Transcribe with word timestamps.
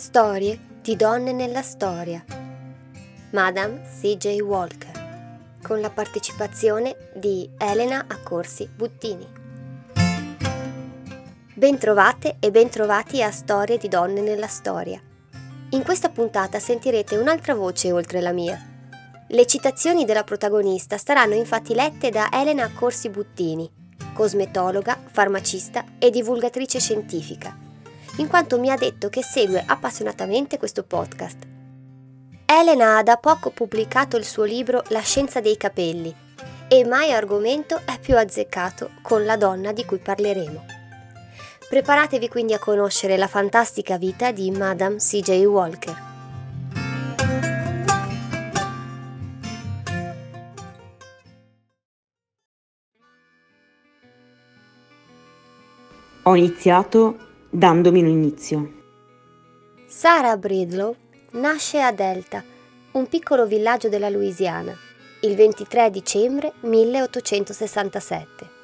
Storie 0.00 0.58
di 0.80 0.96
donne 0.96 1.30
nella 1.32 1.60
storia. 1.60 2.24
Madame 3.32 3.82
C.J. 3.82 4.40
Walker, 4.40 5.58
con 5.62 5.82
la 5.82 5.90
partecipazione 5.90 7.10
di 7.14 7.46
Elena 7.58 8.06
Accorsi 8.08 8.66
Buttini. 8.66 9.28
Bentrovate 11.52 12.36
e 12.40 12.50
bentrovati 12.50 13.22
a 13.22 13.30
Storie 13.30 13.76
di 13.76 13.88
donne 13.88 14.22
nella 14.22 14.46
storia. 14.46 14.98
In 15.72 15.82
questa 15.82 16.08
puntata 16.08 16.58
sentirete 16.58 17.18
un'altra 17.18 17.54
voce 17.54 17.92
oltre 17.92 18.22
la 18.22 18.32
mia. 18.32 18.58
Le 19.28 19.46
citazioni 19.46 20.06
della 20.06 20.24
protagonista 20.24 20.96
saranno 20.96 21.34
infatti 21.34 21.74
lette 21.74 22.08
da 22.08 22.30
Elena 22.32 22.64
Accorsi 22.64 23.10
Buttini, 23.10 23.70
cosmetologa, 24.14 24.98
farmacista 25.10 25.84
e 25.98 26.08
divulgatrice 26.08 26.80
scientifica 26.80 27.68
in 28.16 28.28
quanto 28.28 28.58
mi 28.58 28.70
ha 28.70 28.76
detto 28.76 29.08
che 29.08 29.22
segue 29.22 29.62
appassionatamente 29.64 30.58
questo 30.58 30.82
podcast. 30.84 31.46
Elena 32.44 32.98
ha 32.98 33.02
da 33.02 33.16
poco 33.16 33.50
pubblicato 33.50 34.16
il 34.16 34.24
suo 34.24 34.44
libro 34.44 34.82
La 34.88 35.00
scienza 35.00 35.40
dei 35.40 35.56
capelli 35.56 36.14
e 36.68 36.84
mai 36.84 37.12
argomento 37.12 37.80
è 37.84 37.98
più 37.98 38.16
azzeccato 38.16 38.90
con 39.02 39.24
la 39.24 39.36
donna 39.36 39.72
di 39.72 39.84
cui 39.84 39.98
parleremo. 39.98 40.64
Preparatevi 41.68 42.28
quindi 42.28 42.52
a 42.52 42.58
conoscere 42.58 43.16
la 43.16 43.28
fantastica 43.28 43.96
vita 43.96 44.32
di 44.32 44.50
Madame 44.50 44.96
C.J. 44.96 45.44
Walker. 45.44 46.08
Ho 56.24 56.36
iniziato 56.36 57.29
dandomi 57.50 58.00
un 58.00 58.06
inizio. 58.06 58.72
Sarah 59.86 60.36
Bridlow 60.36 60.94
nasce 61.32 61.80
a 61.80 61.90
Delta, 61.92 62.42
un 62.92 63.08
piccolo 63.08 63.44
villaggio 63.44 63.88
della 63.88 64.08
Louisiana, 64.08 64.72
il 65.22 65.34
23 65.34 65.90
dicembre 65.90 66.52
1867. 66.60 68.58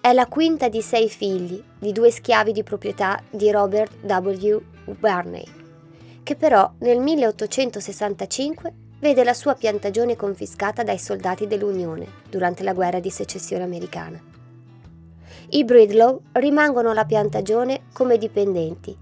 È 0.00 0.12
la 0.14 0.26
quinta 0.26 0.68
di 0.68 0.80
sei 0.80 1.10
figli 1.10 1.62
di 1.78 1.92
due 1.92 2.10
schiavi 2.10 2.52
di 2.52 2.62
proprietà 2.62 3.22
di 3.28 3.50
Robert 3.50 3.92
W. 4.02 4.58
Barney, 4.98 5.44
che 6.22 6.34
però 6.34 6.72
nel 6.78 7.00
1865 7.00 8.72
vede 9.00 9.22
la 9.22 9.34
sua 9.34 9.54
piantagione 9.54 10.16
confiscata 10.16 10.82
dai 10.82 10.98
soldati 10.98 11.46
dell'Unione 11.46 12.06
durante 12.30 12.62
la 12.62 12.72
guerra 12.72 13.00
di 13.00 13.10
secessione 13.10 13.64
americana. 13.64 14.37
I 15.50 15.64
Bridlow 15.64 16.20
rimangono 16.32 16.90
alla 16.90 17.06
piantagione 17.06 17.84
come 17.94 18.18
dipendenti 18.18 18.94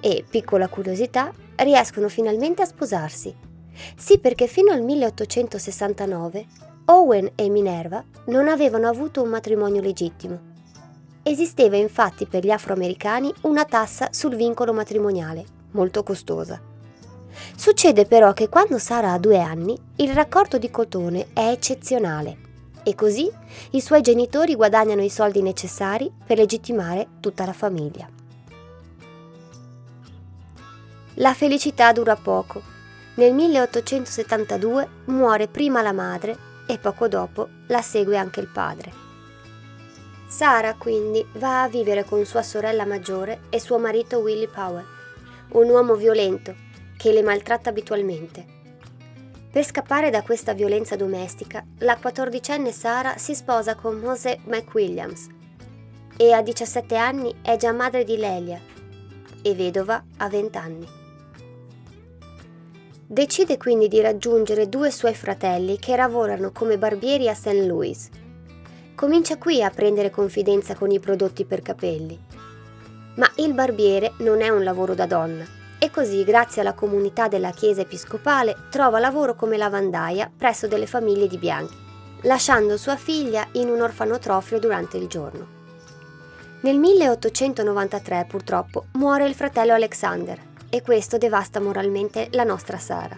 e, 0.00 0.22
piccola 0.28 0.68
curiosità, 0.68 1.32
riescono 1.56 2.10
finalmente 2.10 2.60
a 2.60 2.66
sposarsi. 2.66 3.34
Sì, 3.96 4.18
perché 4.18 4.46
fino 4.48 4.70
al 4.70 4.82
1869 4.82 6.46
Owen 6.86 7.32
e 7.34 7.48
Minerva 7.48 8.04
non 8.26 8.48
avevano 8.48 8.86
avuto 8.86 9.22
un 9.22 9.30
matrimonio 9.30 9.80
legittimo. 9.80 10.50
Esisteva 11.22 11.76
infatti 11.76 12.26
per 12.26 12.44
gli 12.44 12.50
afroamericani 12.50 13.32
una 13.42 13.64
tassa 13.64 14.08
sul 14.10 14.36
vincolo 14.36 14.74
matrimoniale, 14.74 15.42
molto 15.70 16.02
costosa. 16.02 16.60
Succede 17.56 18.04
però 18.04 18.34
che 18.34 18.50
quando 18.50 18.78
Sara 18.78 19.12
ha 19.12 19.18
due 19.18 19.40
anni, 19.40 19.74
il 19.96 20.12
raccolto 20.12 20.58
di 20.58 20.70
cotone 20.70 21.28
è 21.32 21.48
eccezionale 21.48 22.50
e 22.82 22.94
così 22.94 23.30
i 23.70 23.80
suoi 23.80 24.00
genitori 24.00 24.54
guadagnano 24.54 25.02
i 25.02 25.10
soldi 25.10 25.42
necessari 25.42 26.10
per 26.24 26.38
legittimare 26.38 27.08
tutta 27.20 27.44
la 27.44 27.52
famiglia. 27.52 28.08
La 31.16 31.34
felicità 31.34 31.92
dura 31.92 32.16
poco. 32.16 32.62
Nel 33.14 33.34
1872 33.34 34.88
muore 35.06 35.46
prima 35.46 35.82
la 35.82 35.92
madre 35.92 36.36
e 36.66 36.78
poco 36.78 37.08
dopo 37.08 37.48
la 37.66 37.82
segue 37.82 38.16
anche 38.16 38.40
il 38.40 38.48
padre. 38.48 38.92
Sara 40.26 40.74
quindi 40.74 41.24
va 41.34 41.62
a 41.62 41.68
vivere 41.68 42.04
con 42.04 42.24
sua 42.24 42.42
sorella 42.42 42.86
maggiore 42.86 43.42
e 43.50 43.60
suo 43.60 43.78
marito 43.78 44.18
Willie 44.18 44.48
Powell, 44.48 44.86
un 45.50 45.68
uomo 45.68 45.94
violento 45.94 46.54
che 46.96 47.12
le 47.12 47.22
maltratta 47.22 47.68
abitualmente 47.68 48.60
per 49.52 49.66
scappare 49.66 50.08
da 50.08 50.22
questa 50.22 50.54
violenza 50.54 50.96
domestica, 50.96 51.62
la 51.80 51.98
quattordicenne 51.98 52.72
Sara 52.72 53.18
si 53.18 53.34
sposa 53.34 53.74
con 53.74 53.98
Mose 53.98 54.38
McWilliams 54.46 55.26
e 56.16 56.32
a 56.32 56.40
17 56.40 56.96
anni 56.96 57.34
è 57.42 57.58
già 57.58 57.70
madre 57.70 58.02
di 58.02 58.16
Lelia 58.16 58.58
e 59.42 59.54
vedova 59.54 60.02
a 60.16 60.28
20 60.30 60.56
anni. 60.56 60.88
Decide 63.06 63.58
quindi 63.58 63.88
di 63.88 64.00
raggiungere 64.00 64.70
due 64.70 64.90
suoi 64.90 65.14
fratelli 65.14 65.78
che 65.78 65.94
lavorano 65.96 66.50
come 66.50 66.78
barbieri 66.78 67.28
a 67.28 67.34
St. 67.34 67.66
Louis. 67.66 68.08
Comincia 68.94 69.36
qui 69.36 69.62
a 69.62 69.68
prendere 69.68 70.08
confidenza 70.08 70.74
con 70.74 70.90
i 70.90 70.98
prodotti 70.98 71.44
per 71.44 71.60
capelli. 71.60 72.18
Ma 73.16 73.30
il 73.36 73.52
barbiere 73.52 74.14
non 74.20 74.40
è 74.40 74.48
un 74.48 74.64
lavoro 74.64 74.94
da 74.94 75.04
donna 75.04 75.60
e 75.82 75.90
così, 75.90 76.22
grazie 76.22 76.60
alla 76.60 76.74
comunità 76.74 77.26
della 77.26 77.50
Chiesa 77.50 77.80
Episcopale, 77.80 78.54
trova 78.70 79.00
lavoro 79.00 79.34
come 79.34 79.56
lavandaia 79.56 80.30
presso 80.34 80.68
delle 80.68 80.86
famiglie 80.86 81.26
di 81.26 81.38
bianchi, 81.38 81.74
lasciando 82.20 82.76
sua 82.76 82.94
figlia 82.94 83.48
in 83.54 83.68
un 83.68 83.80
orfanotrofio 83.80 84.60
durante 84.60 84.96
il 84.96 85.08
giorno. 85.08 85.44
Nel 86.60 86.78
1893 86.78 88.26
purtroppo 88.28 88.84
muore 88.92 89.26
il 89.26 89.34
fratello 89.34 89.72
Alexander 89.72 90.38
e 90.70 90.82
questo 90.82 91.18
devasta 91.18 91.58
moralmente 91.58 92.28
la 92.30 92.44
nostra 92.44 92.78
Sara. 92.78 93.16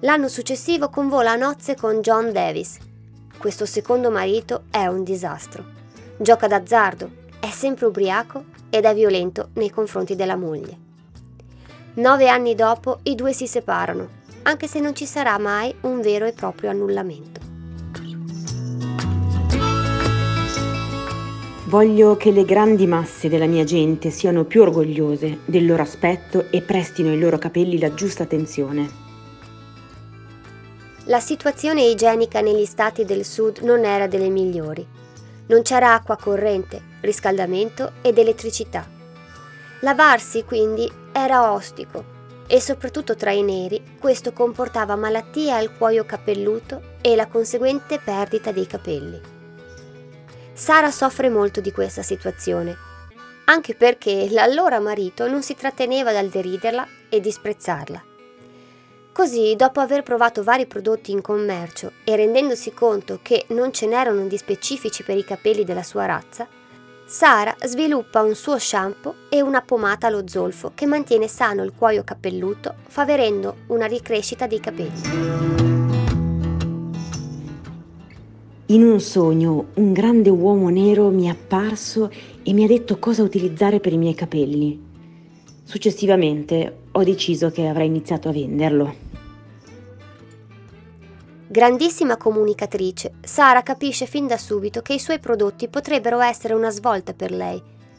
L'anno 0.00 0.28
successivo 0.28 0.88
convola 0.88 1.32
a 1.32 1.36
nozze 1.36 1.76
con 1.76 2.00
John 2.00 2.32
Davis. 2.32 2.78
Questo 3.36 3.66
secondo 3.66 4.10
marito 4.10 4.62
è 4.70 4.86
un 4.86 5.04
disastro. 5.04 5.62
Gioca 6.16 6.46
d'azzardo, 6.46 7.10
è 7.38 7.50
sempre 7.50 7.84
ubriaco 7.84 8.44
ed 8.70 8.86
è 8.86 8.94
violento 8.94 9.50
nei 9.56 9.68
confronti 9.68 10.16
della 10.16 10.36
moglie. 10.36 10.86
Nove 11.98 12.28
anni 12.28 12.54
dopo 12.54 13.00
i 13.04 13.16
due 13.16 13.32
si 13.32 13.48
separano, 13.48 14.08
anche 14.42 14.68
se 14.68 14.78
non 14.78 14.94
ci 14.94 15.04
sarà 15.04 15.36
mai 15.36 15.74
un 15.80 16.00
vero 16.00 16.26
e 16.26 16.32
proprio 16.32 16.70
annullamento. 16.70 17.40
Voglio 21.64 22.16
che 22.16 22.30
le 22.30 22.44
grandi 22.44 22.86
masse 22.86 23.28
della 23.28 23.46
mia 23.46 23.64
gente 23.64 24.10
siano 24.10 24.44
più 24.44 24.62
orgogliose 24.62 25.40
del 25.44 25.66
loro 25.66 25.82
aspetto 25.82 26.46
e 26.52 26.62
prestino 26.62 27.08
ai 27.08 27.18
loro 27.18 27.36
capelli 27.36 27.80
la 27.80 27.92
giusta 27.92 28.22
attenzione. 28.22 28.88
La 31.06 31.18
situazione 31.18 31.82
igienica 31.82 32.40
negli 32.40 32.64
stati 32.64 33.04
del 33.04 33.24
sud 33.24 33.58
non 33.62 33.84
era 33.84 34.06
delle 34.06 34.28
migliori. 34.28 34.86
Non 35.48 35.62
c'era 35.62 35.94
acqua 35.94 36.16
corrente, 36.16 36.80
riscaldamento 37.00 37.94
ed 38.02 38.18
elettricità. 38.18 38.86
Lavarsi 39.80 40.44
quindi 40.44 40.97
era 41.22 41.52
ostico 41.52 42.16
e 42.46 42.60
soprattutto 42.60 43.14
tra 43.14 43.30
i 43.30 43.42
neri 43.42 43.96
questo 44.00 44.32
comportava 44.32 44.96
malattie 44.96 45.52
al 45.52 45.76
cuoio 45.76 46.04
capelluto 46.04 46.96
e 47.02 47.14
la 47.14 47.26
conseguente 47.26 47.98
perdita 47.98 48.52
dei 48.52 48.66
capelli. 48.66 49.20
Sara 50.52 50.90
soffre 50.90 51.28
molto 51.28 51.60
di 51.60 51.70
questa 51.70 52.02
situazione, 52.02 52.74
anche 53.44 53.74
perché 53.74 54.28
l'allora 54.30 54.80
marito 54.80 55.28
non 55.28 55.42
si 55.42 55.54
tratteneva 55.54 56.12
dal 56.12 56.28
deriderla 56.28 56.86
e 57.08 57.20
disprezzarla. 57.20 58.02
Così, 59.12 59.54
dopo 59.56 59.80
aver 59.80 60.02
provato 60.02 60.42
vari 60.42 60.66
prodotti 60.66 61.10
in 61.10 61.20
commercio 61.20 61.92
e 62.04 62.14
rendendosi 62.16 62.72
conto 62.72 63.18
che 63.20 63.46
non 63.48 63.72
ce 63.72 63.86
n'erano 63.86 64.26
di 64.26 64.36
specifici 64.36 65.02
per 65.02 65.16
i 65.16 65.24
capelli 65.24 65.64
della 65.64 65.82
sua 65.82 66.06
razza, 66.06 66.46
Sara 67.10 67.56
sviluppa 67.64 68.20
un 68.20 68.34
suo 68.34 68.58
shampoo 68.58 69.14
e 69.30 69.40
una 69.40 69.62
pomata 69.62 70.08
allo 70.08 70.28
zolfo 70.28 70.72
che 70.74 70.84
mantiene 70.84 71.26
sano 71.26 71.64
il 71.64 71.72
cuoio 71.74 72.04
capelluto, 72.04 72.74
favorendo 72.86 73.60
una 73.68 73.86
ricrescita 73.86 74.46
dei 74.46 74.60
capelli. 74.60 75.00
In 78.66 78.84
un 78.84 79.00
sogno 79.00 79.68
un 79.76 79.94
grande 79.94 80.28
uomo 80.28 80.68
nero 80.68 81.08
mi 81.08 81.24
è 81.24 81.30
apparso 81.30 82.10
e 82.42 82.52
mi 82.52 82.64
ha 82.64 82.66
detto 82.66 82.98
cosa 82.98 83.22
utilizzare 83.22 83.80
per 83.80 83.94
i 83.94 83.98
miei 83.98 84.14
capelli. 84.14 84.78
Successivamente 85.64 86.80
ho 86.92 87.02
deciso 87.04 87.50
che 87.50 87.66
avrei 87.68 87.86
iniziato 87.86 88.28
a 88.28 88.32
venderlo. 88.32 89.07
Grandissima 91.50 92.18
comunicatrice, 92.18 93.14
Sara 93.22 93.62
capisce 93.62 94.04
fin 94.04 94.26
da 94.26 94.36
subito 94.36 94.82
che 94.82 94.92
i 94.92 94.98
suoi 94.98 95.18
prodotti 95.18 95.68
potrebbero 95.68 96.20
essere 96.20 96.52
una 96.52 96.68
svolta 96.68 97.14
per 97.14 97.30
lei, 97.30 97.58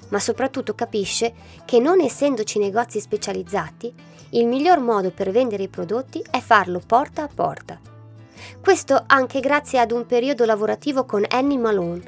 ma 0.10 0.20
soprattutto 0.20 0.76
capisce 0.76 1.34
che 1.66 1.80
non 1.80 2.00
essendoci 2.00 2.60
negozi 2.60 3.00
specializzati, 3.00 3.92
il 4.34 4.46
miglior 4.46 4.80
modo 4.82 5.10
per 5.10 5.32
vendere 5.32 5.64
i 5.64 5.68
prodotti 5.68 6.24
è 6.30 6.40
farlo 6.40 6.80
porta 6.86 7.24
a 7.24 7.30
porta. 7.34 7.80
Questo 8.62 9.04
anche 9.08 9.40
grazie 9.40 9.80
ad 9.80 9.90
un 9.90 10.06
periodo 10.06 10.46
lavorativo 10.46 11.04
con 11.06 11.26
Annie 11.28 11.58
Malone, 11.58 12.04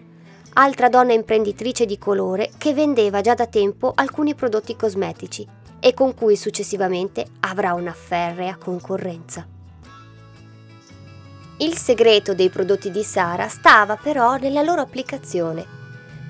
altra 0.53 0.89
donna 0.89 1.13
imprenditrice 1.13 1.87
di 1.87 1.97
colore 1.97 2.51
che 2.59 2.75
vendeva 2.75 3.21
già 3.21 3.33
da 3.33 3.47
tempo 3.47 3.91
alcuni 3.95 4.35
prodotti 4.35 4.75
cosmetici 4.75 5.47
e 5.79 5.95
con 5.95 6.13
cui 6.13 6.35
successivamente 6.35 7.25
avrà 7.39 7.73
una 7.73 7.93
ferrea 7.93 8.57
concorrenza. 8.57 9.50
Il 11.61 11.77
segreto 11.77 12.33
dei 12.33 12.49
prodotti 12.49 12.89
di 12.89 13.03
Sara 13.03 13.47
stava 13.47 13.95
però 13.95 14.35
nella 14.37 14.63
loro 14.63 14.81
applicazione. 14.81 15.63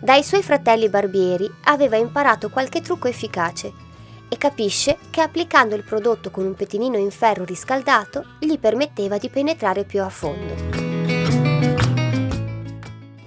Dai 0.02 0.24
suoi 0.24 0.44
fratelli 0.44 0.90
barbieri 0.90 1.50
aveva 1.64 1.96
imparato 1.96 2.50
qualche 2.50 2.82
trucco 2.82 3.08
efficace 3.08 3.72
e 4.28 4.38
capisce 4.38 4.98
che 5.10 5.22
applicando 5.22 5.76
il 5.76 5.86
prodotto 5.86 6.32
con 6.32 6.46
un 6.46 6.54
pettinino 6.54 6.98
in 6.98 7.12
ferro 7.12 7.46
riscaldato 7.46 8.26
gli 8.40 8.60
permetteva 8.60 9.18
di 9.18 9.30
penetrare 9.30 9.86
più 9.86 10.02
a 10.02 10.10
fondo. 10.10 10.54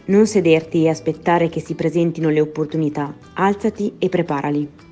Non 0.04 0.26
sederti 0.26 0.84
e 0.84 0.90
aspettare 0.90 1.48
che 1.48 1.60
si 1.60 1.74
presentino 1.74 2.28
le 2.28 2.42
opportunità, 2.42 3.14
alzati 3.32 3.94
e 3.98 4.10
preparali. 4.10 4.83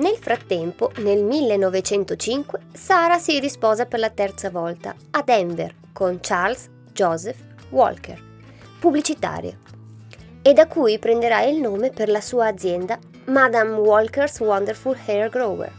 Nel 0.00 0.16
frattempo, 0.16 0.92
nel 1.00 1.22
1905, 1.22 2.58
Sara 2.72 3.18
si 3.18 3.38
risposa 3.38 3.84
per 3.84 3.98
la 3.98 4.08
terza 4.08 4.48
volta 4.48 4.94
a 5.10 5.22
Denver 5.22 5.74
con 5.92 6.20
Charles 6.22 6.70
Joseph 6.90 7.36
Walker, 7.68 8.18
pubblicitario, 8.78 9.58
e 10.40 10.54
da 10.54 10.66
cui 10.66 10.98
prenderà 10.98 11.42
il 11.42 11.60
nome 11.60 11.90
per 11.90 12.08
la 12.08 12.22
sua 12.22 12.46
azienda 12.46 12.98
Madame 13.26 13.76
Walker's 13.76 14.40
Wonderful 14.40 14.96
Hair 15.04 15.28
Grower. 15.28 15.72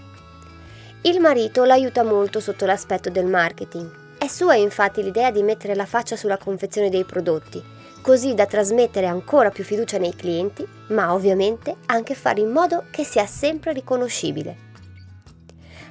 Il 1.02 1.20
marito 1.20 1.64
l'aiuta 1.64 2.04
molto 2.04 2.40
sotto 2.40 2.68
l'aspetto 2.68 3.10
del 3.10 3.26
marketing. 3.26 3.90
È 4.20 4.28
sua 4.28 4.54
infatti 4.54 5.02
l'idea 5.02 5.32
di 5.32 5.42
mettere 5.42 5.74
la 5.74 5.88
faccia 5.88 6.16
sulla 6.16 6.38
confezione 6.38 6.92
dei 6.92 7.06
prodotti 7.06 7.81
così 8.02 8.34
da 8.34 8.46
trasmettere 8.46 9.06
ancora 9.06 9.50
più 9.50 9.64
fiducia 9.64 9.98
nei 9.98 10.16
clienti, 10.16 10.68
ma 10.88 11.14
ovviamente 11.14 11.76
anche 11.86 12.16
fare 12.16 12.42
in 12.42 12.50
modo 12.50 12.86
che 12.90 13.04
sia 13.04 13.26
sempre 13.26 13.74
riconoscibile. 13.74 14.70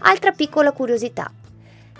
Altra 0.00 0.32
piccola 0.32 0.72
curiosità. 0.72 1.30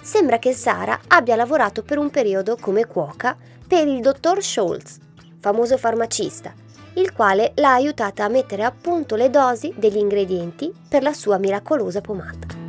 Sembra 0.01 0.39
che 0.39 0.53
Sara 0.53 0.99
abbia 1.09 1.37
lavorato 1.37 1.83
per 1.83 1.99
un 1.99 2.11
periodo 2.11 2.57
come 2.57 2.87
cuoca 2.87 3.37
per 3.67 3.87
il 3.87 4.01
dottor 4.01 4.43
Scholz, 4.43 4.99
famoso 5.39 5.77
farmacista, 5.77 6.53
il 6.95 7.12
quale 7.12 7.53
l'ha 7.57 7.75
aiutata 7.75 8.25
a 8.25 8.29
mettere 8.29 8.65
a 8.65 8.73
punto 8.73 9.15
le 9.17 9.31
dosi 9.31 9.73
degli 9.77 9.99
ingredienti 9.99 10.73
per 10.89 11.03
la 11.03 11.12
sua 11.12 11.39
miracolosa 11.39 12.01
pomata. 12.01 12.60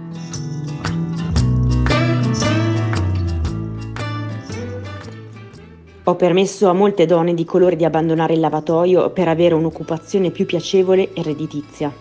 Ho 6.06 6.16
permesso 6.16 6.68
a 6.68 6.74
molte 6.74 7.06
donne 7.06 7.36
di 7.36 7.46
colore 7.46 7.76
di 7.76 7.86
abbandonare 7.86 8.34
il 8.34 8.40
lavatoio 8.40 9.12
per 9.12 9.28
avere 9.28 9.54
un'occupazione 9.54 10.32
più 10.32 10.48
piacevole 10.48 11.14
e 11.14 11.22
redditizia. 11.22 11.94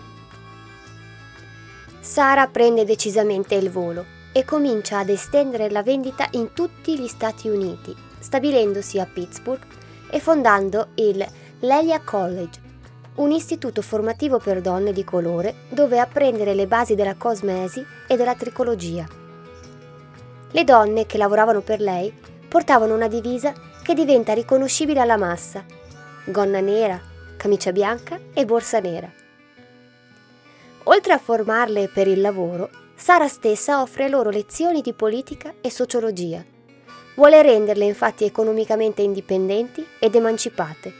Sara 1.99 2.47
prende 2.47 2.83
decisamente 2.83 3.53
il 3.53 3.69
volo 3.69 4.05
e 4.33 4.43
comincia 4.43 4.97
ad 4.97 5.09
estendere 5.09 5.69
la 5.69 5.83
vendita 5.83 6.27
in 6.31 6.51
tutti 6.53 6.97
gli 6.97 7.07
Stati 7.07 7.47
Uniti, 7.47 7.95
stabilendosi 8.17 8.99
a 8.99 9.05
Pittsburgh 9.05 9.61
e 10.09 10.19
fondando 10.19 10.87
il 10.95 11.23
Lelia 11.59 12.01
College, 12.03 12.59
un 13.15 13.29
istituto 13.29 13.83
formativo 13.83 14.39
per 14.39 14.61
donne 14.61 14.93
di 14.93 15.03
colore 15.03 15.53
dove 15.69 15.99
apprendere 15.99 16.55
le 16.55 16.65
basi 16.65 16.95
della 16.95 17.15
cosmesi 17.15 17.85
e 18.07 18.15
della 18.15 18.33
tricologia. 18.33 19.05
Le 20.49 20.63
donne 20.63 21.05
che 21.05 21.19
lavoravano 21.19 21.61
per 21.61 21.79
lei 21.79 22.11
portavano 22.47 22.95
una 22.95 23.07
divisa 23.07 23.53
che 23.81 23.93
diventa 23.93 24.33
riconoscibile 24.33 24.99
alla 24.99 25.17
massa. 25.17 25.63
Gonna 26.25 26.59
nera, 26.59 26.99
camicia 27.37 27.71
bianca 27.71 28.19
e 28.33 28.45
borsa 28.45 28.79
nera. 28.79 29.11
Oltre 30.85 31.13
a 31.13 31.17
formarle 31.17 31.87
per 31.87 32.07
il 32.07 32.21
lavoro, 32.21 32.69
Sara 32.95 33.27
stessa 33.27 33.81
offre 33.81 34.09
loro 34.09 34.29
lezioni 34.29 34.81
di 34.81 34.93
politica 34.93 35.55
e 35.59 35.71
sociologia. 35.71 36.43
Vuole 37.15 37.41
renderle 37.41 37.85
infatti 37.85 38.25
economicamente 38.25 39.01
indipendenti 39.01 39.85
ed 39.99 40.13
emancipate. 40.13 40.93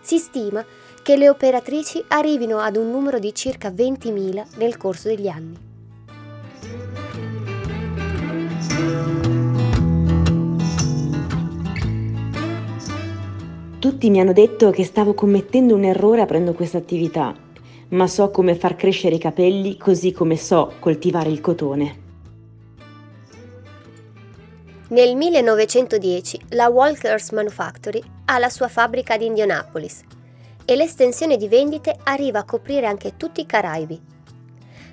Si 0.00 0.18
stima 0.18 0.64
che 1.02 1.16
le 1.16 1.28
operatrici 1.28 2.02
arrivino 2.08 2.58
ad 2.58 2.76
un 2.76 2.90
numero 2.90 3.18
di 3.18 3.34
circa 3.34 3.70
20.000 3.70 4.56
nel 4.56 4.76
corso 4.76 5.08
degli 5.08 5.28
anni. 5.28 5.67
Tutti 13.98 14.12
mi 14.12 14.20
hanno 14.20 14.32
detto 14.32 14.70
che 14.70 14.84
stavo 14.84 15.12
commettendo 15.12 15.74
un 15.74 15.82
errore 15.82 16.20
aprendo 16.20 16.52
questa 16.52 16.78
attività, 16.78 17.34
ma 17.88 18.06
so 18.06 18.30
come 18.30 18.54
far 18.54 18.76
crescere 18.76 19.16
i 19.16 19.18
capelli 19.18 19.76
così 19.76 20.12
come 20.12 20.36
so 20.36 20.74
coltivare 20.78 21.30
il 21.30 21.40
cotone. 21.40 21.98
Nel 24.90 25.16
1910 25.16 26.42
la 26.50 26.68
Walker's 26.68 27.32
Manufactory 27.32 28.00
ha 28.26 28.38
la 28.38 28.48
sua 28.50 28.68
fabbrica 28.68 29.14
ad 29.14 29.22
Indianapolis 29.22 30.02
e 30.64 30.76
l'estensione 30.76 31.36
di 31.36 31.48
vendite 31.48 31.96
arriva 32.04 32.38
a 32.38 32.44
coprire 32.44 32.86
anche 32.86 33.16
tutti 33.16 33.40
i 33.40 33.46
Caraibi. 33.46 34.00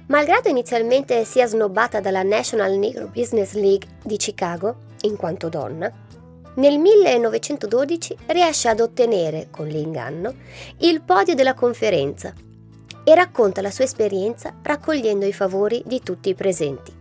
Malgrado 0.08 0.50
inizialmente 0.50 1.25
sia 1.25 1.46
snobbata 1.46 2.00
dalla 2.00 2.24
National 2.24 2.75
Negro 2.75 3.12
Business 3.13 3.54
League 3.54 3.88
di 4.04 4.18
Chicago, 4.18 4.78
in 5.01 5.16
quanto 5.16 5.48
donna, 5.48 6.05
nel 6.56 6.78
1912 6.78 8.18
riesce 8.28 8.69
ad 8.69 8.80
ottenere, 8.80 9.48
con 9.52 9.68
l'inganno, 9.68 10.34
il 10.80 11.02
podio 11.02 11.36
della 11.36 11.54
conferenza 11.54 12.34
e 13.04 13.13
racconta 13.13 13.62
la 13.62 13.72
sua 13.72 13.84
esperienza 13.84 14.54
raccogliendo 14.62 15.25
i 15.25 15.34
favori 15.34 15.84
di 15.86 16.02
tutti 16.02 16.30
i 16.30 16.34
presenti. 16.34 16.94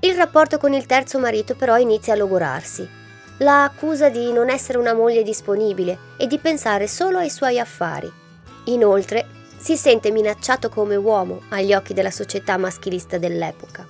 Il 0.00 0.14
rapporto 0.14 0.58
con 0.58 0.74
il 0.74 0.84
terzo 0.84 1.18
marito 1.18 1.54
però 1.54 1.78
inizia 1.78 2.12
a 2.12 2.16
logorarsi. 2.16 2.86
La 3.38 3.64
accusa 3.64 4.10
di 4.10 4.32
non 4.32 4.50
essere 4.50 4.76
una 4.78 4.92
moglie 4.92 5.22
disponibile 5.22 5.98
e 6.18 6.26
di 6.26 6.38
pensare 6.38 6.86
solo 6.86 7.18
ai 7.18 7.30
suoi 7.30 7.58
affari. 7.58 8.12
Inoltre, 8.66 9.26
si 9.56 9.76
sente 9.76 10.10
minacciato 10.10 10.68
come 10.68 10.94
uomo 10.94 11.40
agli 11.48 11.72
occhi 11.72 11.94
della 11.94 12.10
società 12.10 12.58
maschilista 12.58 13.16
dell'epoca. 13.16 13.86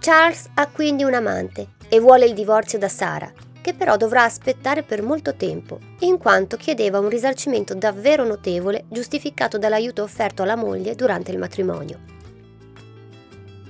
Charles 0.00 0.48
ha 0.54 0.66
quindi 0.68 1.04
un 1.04 1.12
amante 1.12 1.68
e 1.94 2.00
vuole 2.00 2.26
il 2.26 2.34
divorzio 2.34 2.76
da 2.76 2.88
Sara, 2.88 3.32
che 3.60 3.72
però 3.72 3.96
dovrà 3.96 4.24
aspettare 4.24 4.82
per 4.82 5.00
molto 5.00 5.36
tempo, 5.36 5.78
in 6.00 6.18
quanto 6.18 6.56
chiedeva 6.56 6.98
un 6.98 7.08
risarcimento 7.08 7.72
davvero 7.72 8.24
notevole 8.24 8.86
giustificato 8.88 9.58
dall'aiuto 9.58 10.02
offerto 10.02 10.42
alla 10.42 10.56
moglie 10.56 10.96
durante 10.96 11.30
il 11.30 11.38
matrimonio. 11.38 12.00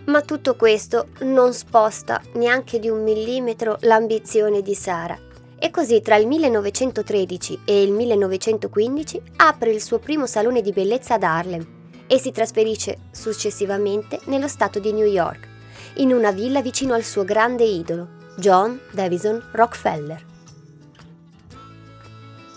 Ma 0.06 0.22
tutto 0.22 0.56
questo 0.56 1.08
non 1.20 1.52
sposta 1.52 2.22
neanche 2.36 2.78
di 2.78 2.88
un 2.88 3.02
millimetro 3.02 3.76
l'ambizione 3.80 4.62
di 4.62 4.74
Sara 4.74 5.18
e 5.58 5.70
così 5.70 6.00
tra 6.00 6.16
il 6.16 6.26
1913 6.26 7.60
e 7.66 7.82
il 7.82 7.92
1915 7.92 9.20
apre 9.36 9.70
il 9.70 9.82
suo 9.82 9.98
primo 9.98 10.26
salone 10.26 10.62
di 10.62 10.72
bellezza 10.72 11.14
ad 11.14 11.24
Harlem 11.24 11.66
e 12.06 12.18
si 12.18 12.32
trasferisce 12.32 13.00
successivamente 13.10 14.18
nello 14.24 14.48
stato 14.48 14.78
di 14.78 14.92
New 14.94 15.06
York 15.06 15.52
in 15.96 16.12
una 16.12 16.32
villa 16.32 16.60
vicino 16.60 16.94
al 16.94 17.04
suo 17.04 17.24
grande 17.24 17.64
idolo, 17.64 18.08
John 18.36 18.80
Davison 18.90 19.40
Rockefeller. 19.52 20.24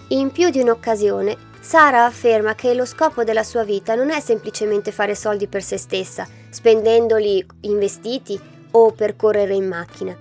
In 0.09 0.31
più 0.31 0.49
di 0.49 0.59
un'occasione, 0.59 1.37
Sara 1.59 2.05
afferma 2.05 2.55
che 2.55 2.73
lo 2.73 2.85
scopo 2.85 3.23
della 3.23 3.43
sua 3.43 3.63
vita 3.63 3.93
non 3.93 4.09
è 4.09 4.19
semplicemente 4.21 4.91
fare 4.91 5.15
soldi 5.15 5.47
per 5.47 5.61
se 5.61 5.77
stessa, 5.77 6.25
spendendoli 6.49 7.45
in 7.61 7.77
vestiti 7.77 8.39
o 8.71 8.91
per 8.91 9.15
correre 9.15 9.53
in 9.53 9.67
macchina, 9.67 10.17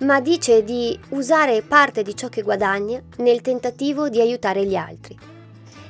ma 0.00 0.20
dice 0.20 0.64
di 0.64 0.98
usare 1.10 1.62
parte 1.62 2.02
di 2.02 2.16
ciò 2.16 2.28
che 2.28 2.42
guadagna 2.42 3.00
nel 3.18 3.40
tentativo 3.40 4.08
di 4.08 4.20
aiutare 4.20 4.64
gli 4.64 4.74
altri. 4.74 5.16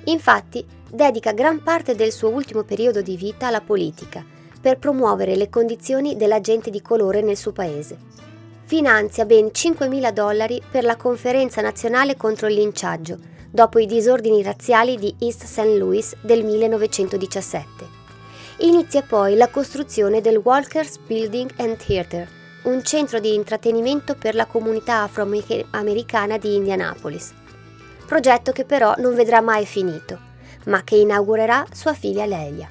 Infatti, 0.04 0.66
dedica 0.90 1.32
gran 1.32 1.62
parte 1.62 1.94
del 1.94 2.12
suo 2.12 2.28
ultimo 2.28 2.64
periodo 2.64 3.00
di 3.00 3.16
vita 3.16 3.46
alla 3.46 3.60
politica, 3.60 4.22
per 4.62 4.78
promuovere 4.78 5.34
le 5.34 5.50
condizioni 5.50 6.16
della 6.16 6.40
gente 6.40 6.70
di 6.70 6.80
colore 6.80 7.20
nel 7.20 7.36
suo 7.36 7.52
paese. 7.52 7.98
Finanzia 8.64 9.26
ben 9.26 9.46
5.000 9.46 10.10
dollari 10.12 10.62
per 10.70 10.84
la 10.84 10.96
conferenza 10.96 11.60
nazionale 11.60 12.16
contro 12.16 12.46
il 12.46 12.54
linciaggio, 12.54 13.18
dopo 13.50 13.78
i 13.78 13.86
disordini 13.86 14.42
razziali 14.42 14.96
di 14.96 15.14
East 15.18 15.44
St. 15.44 15.76
Louis 15.76 16.16
del 16.22 16.44
1917. 16.44 18.00
Inizia 18.58 19.02
poi 19.02 19.34
la 19.34 19.48
costruzione 19.48 20.20
del 20.20 20.36
Walker's 20.36 20.96
Building 20.98 21.50
and 21.56 21.76
Theatre, 21.76 22.28
un 22.62 22.82
centro 22.84 23.18
di 23.18 23.34
intrattenimento 23.34 24.14
per 24.14 24.36
la 24.36 24.46
comunità 24.46 25.02
afroamericana 25.02 26.38
di 26.38 26.54
Indianapolis. 26.54 27.34
Progetto 28.06 28.52
che 28.52 28.64
però 28.64 28.94
non 28.98 29.14
vedrà 29.14 29.40
mai 29.40 29.66
finito, 29.66 30.18
ma 30.66 30.82
che 30.84 30.96
inaugurerà 30.96 31.66
sua 31.72 31.92
figlia 31.92 32.24
Lelia. 32.24 32.68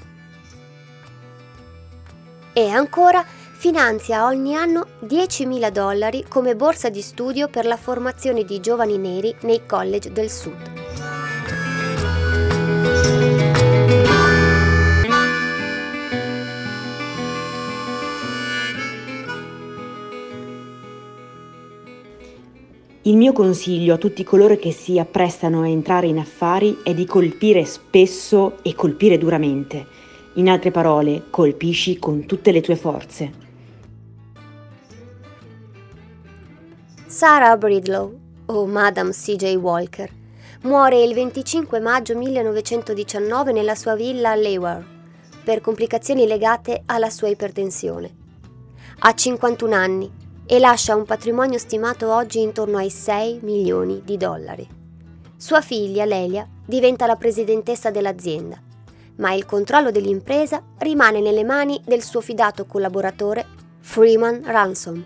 E 2.53 2.67
ancora 2.67 3.23
finanzia 3.23 4.25
ogni 4.25 4.55
anno 4.55 4.85
10.000 5.05 5.69
dollari 5.69 6.25
come 6.27 6.53
borsa 6.53 6.89
di 6.89 6.99
studio 7.01 7.47
per 7.47 7.65
la 7.65 7.77
formazione 7.77 8.43
di 8.43 8.59
giovani 8.59 8.97
neri 8.97 9.33
nei 9.43 9.65
college 9.65 10.11
del 10.11 10.29
Sud. 10.29 10.79
Il 23.03 23.15
mio 23.15 23.31
consiglio 23.31 23.93
a 23.93 23.97
tutti 23.97 24.23
coloro 24.25 24.57
che 24.57 24.73
si 24.73 24.99
apprestano 24.99 25.61
a 25.61 25.67
entrare 25.69 26.07
in 26.07 26.19
affari 26.19 26.79
è 26.83 26.93
di 26.93 27.05
colpire 27.05 27.63
spesso 27.63 28.57
e 28.61 28.75
colpire 28.75 29.17
duramente 29.17 30.09
in 30.35 30.47
altre 30.47 30.71
parole, 30.71 31.23
colpisci 31.29 31.99
con 31.99 32.25
tutte 32.25 32.51
le 32.51 32.61
tue 32.61 32.77
forze. 32.77 33.31
Sarah 37.05 37.57
Bridlow, 37.57 38.17
o 38.45 38.65
Madame 38.65 39.11
C.J. 39.11 39.55
Walker, 39.55 40.09
muore 40.61 41.03
il 41.03 41.13
25 41.13 41.81
maggio 41.81 42.15
1919 42.15 43.51
nella 43.51 43.75
sua 43.75 43.95
villa 43.95 44.31
a 44.31 44.35
Leeward 44.35 44.85
per 45.43 45.59
complicazioni 45.59 46.25
legate 46.25 46.83
alla 46.85 47.09
sua 47.09 47.27
ipertensione. 47.27 48.15
Ha 48.99 49.13
51 49.13 49.75
anni 49.75 50.09
e 50.45 50.59
lascia 50.59 50.95
un 50.95 51.03
patrimonio 51.03 51.57
stimato 51.57 52.13
oggi 52.13 52.39
intorno 52.39 52.77
ai 52.77 52.89
6 52.89 53.39
milioni 53.41 54.01
di 54.05 54.15
dollari. 54.15 54.65
Sua 55.35 55.59
figlia, 55.59 56.05
Lelia, 56.05 56.47
diventa 56.65 57.05
la 57.05 57.17
presidentessa 57.17 57.91
dell'azienda, 57.91 58.61
ma 59.21 59.33
il 59.33 59.45
controllo 59.45 59.91
dell'impresa 59.91 60.61
rimane 60.79 61.21
nelle 61.21 61.43
mani 61.43 61.79
del 61.85 62.01
suo 62.01 62.21
fidato 62.21 62.65
collaboratore 62.65 63.45
Freeman 63.79 64.41
Ransom. 64.43 65.05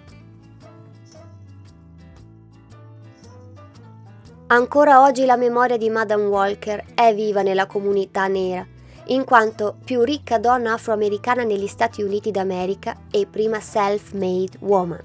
Ancora 4.48 5.01
oggi 5.03 5.25
la 5.25 5.36
memoria 5.36 5.77
di 5.77 5.89
Madame 5.89 6.25
Walker 6.25 6.84
è 6.93 7.13
viva 7.13 7.41
nella 7.41 7.65
comunità 7.65 8.27
nera, 8.27 8.65
in 9.07 9.25
quanto 9.25 9.75
più 9.84 10.01
ricca 10.03 10.38
donna 10.38 10.74
afroamericana 10.74 11.43
negli 11.43 11.67
Stati 11.67 12.01
Uniti 12.01 12.31
d'America 12.31 12.95
e 13.12 13.25
prima 13.25 13.60
self-made 13.60 14.57
woman. 14.60 15.01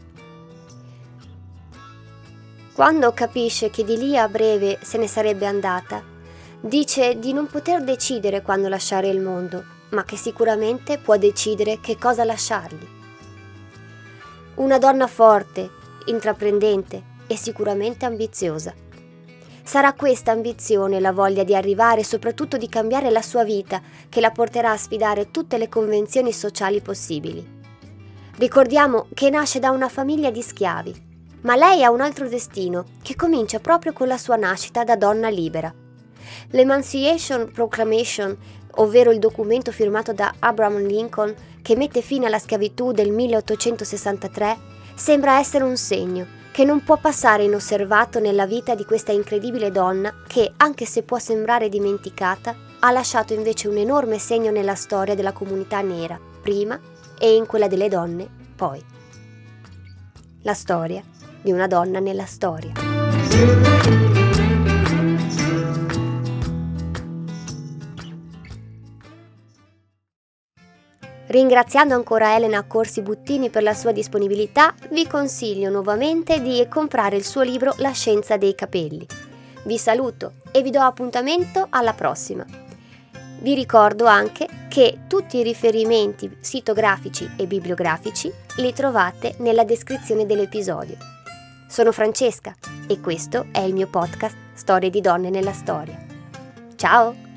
Quando 2.74 3.12
capisce 3.12 3.70
che 3.70 3.82
di 3.82 3.96
lì 3.96 4.16
a 4.16 4.28
breve 4.28 4.78
se 4.82 4.98
ne 4.98 5.06
sarebbe 5.06 5.46
andata, 5.46 6.02
dice 6.60 7.18
di 7.18 7.32
non 7.32 7.46
poter 7.46 7.82
decidere 7.82 8.42
quando 8.42 8.68
lasciare 8.68 9.08
il 9.08 9.20
mondo, 9.20 9.64
ma 9.90 10.04
che 10.04 10.16
sicuramente 10.16 10.98
può 10.98 11.16
decidere 11.16 11.80
che 11.80 11.96
cosa 11.96 12.24
lasciargli. 12.24 12.86
Una 14.56 14.78
donna 14.78 15.06
forte, 15.06 15.70
intraprendente 16.06 17.02
e 17.26 17.36
sicuramente 17.36 18.04
ambiziosa. 18.04 18.74
Sarà 19.62 19.92
questa 19.92 20.32
ambizione, 20.32 21.00
la 21.00 21.12
voglia 21.12 21.44
di 21.44 21.54
arrivare 21.54 22.00
e 22.00 22.04
soprattutto 22.04 22.56
di 22.56 22.68
cambiare 22.68 23.10
la 23.10 23.22
sua 23.22 23.44
vita, 23.44 23.80
che 24.08 24.20
la 24.20 24.30
porterà 24.30 24.72
a 24.72 24.76
sfidare 24.76 25.30
tutte 25.30 25.58
le 25.58 25.68
convenzioni 25.68 26.32
sociali 26.32 26.80
possibili. 26.80 27.58
Ricordiamo 28.36 29.06
che 29.14 29.30
nasce 29.30 29.58
da 29.58 29.70
una 29.70 29.88
famiglia 29.88 30.30
di 30.30 30.42
schiavi 30.42 31.08
ma 31.42 31.56
lei 31.56 31.82
ha 31.82 31.90
un 31.90 32.00
altro 32.00 32.28
destino, 32.28 32.84
che 33.02 33.16
comincia 33.16 33.60
proprio 33.60 33.92
con 33.92 34.06
la 34.08 34.18
sua 34.18 34.36
nascita 34.36 34.84
da 34.84 34.96
donna 34.96 35.28
libera. 35.28 35.72
L'Emancipation 36.50 37.50
Proclamation, 37.52 38.36
ovvero 38.76 39.10
il 39.10 39.18
documento 39.18 39.72
firmato 39.72 40.12
da 40.12 40.34
Abraham 40.38 40.86
Lincoln 40.86 41.34
che 41.62 41.76
mette 41.76 42.00
fine 42.00 42.26
alla 42.26 42.38
schiavitù 42.38 42.92
del 42.92 43.10
1863, 43.10 44.56
sembra 44.94 45.38
essere 45.38 45.64
un 45.64 45.76
segno 45.76 46.38
che 46.52 46.64
non 46.64 46.82
può 46.82 46.96
passare 46.96 47.44
inosservato 47.44 48.18
nella 48.18 48.46
vita 48.46 48.74
di 48.74 48.84
questa 48.84 49.12
incredibile 49.12 49.70
donna 49.70 50.12
che, 50.26 50.52
anche 50.56 50.84
se 50.84 51.02
può 51.02 51.18
sembrare 51.18 51.68
dimenticata, 51.68 52.54
ha 52.80 52.90
lasciato 52.90 53.32
invece 53.32 53.68
un 53.68 53.76
enorme 53.76 54.18
segno 54.18 54.50
nella 54.50 54.74
storia 54.74 55.14
della 55.14 55.32
comunità 55.32 55.80
nera, 55.80 56.18
prima, 56.42 56.78
e 57.18 57.34
in 57.34 57.46
quella 57.46 57.68
delle 57.68 57.88
donne, 57.88 58.28
poi. 58.56 58.82
La 60.42 60.54
storia 60.54 61.02
di 61.42 61.52
una 61.52 61.66
donna 61.66 62.00
nella 62.00 62.24
storia. 62.24 62.72
Ringraziando 71.30 71.94
ancora 71.94 72.34
Elena 72.34 72.64
Corsi 72.64 73.02
Buttini 73.02 73.50
per 73.50 73.62
la 73.62 73.72
sua 73.72 73.92
disponibilità, 73.92 74.74
vi 74.90 75.06
consiglio 75.06 75.70
nuovamente 75.70 76.42
di 76.42 76.66
comprare 76.68 77.14
il 77.14 77.24
suo 77.24 77.42
libro 77.42 77.72
La 77.76 77.92
scienza 77.92 78.36
dei 78.36 78.56
capelli. 78.56 79.06
Vi 79.62 79.78
saluto 79.78 80.32
e 80.50 80.60
vi 80.62 80.70
do 80.70 80.80
appuntamento 80.80 81.68
alla 81.70 81.92
prossima. 81.92 82.44
Vi 83.42 83.54
ricordo 83.54 84.06
anche 84.06 84.48
che 84.68 85.02
tutti 85.06 85.36
i 85.36 85.44
riferimenti 85.44 86.38
sitografici 86.40 87.30
e 87.36 87.46
bibliografici 87.46 88.32
li 88.56 88.72
trovate 88.72 89.36
nella 89.38 89.62
descrizione 89.62 90.26
dell'episodio. 90.26 90.96
Sono 91.68 91.92
Francesca 91.92 92.56
e 92.88 92.98
questo 92.98 93.46
è 93.52 93.60
il 93.60 93.72
mio 93.72 93.86
podcast 93.86 94.36
Storie 94.54 94.90
di 94.90 95.00
donne 95.00 95.30
nella 95.30 95.52
storia. 95.52 95.96
Ciao! 96.74 97.29